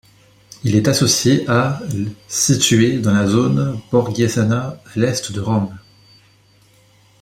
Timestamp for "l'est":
4.99-5.31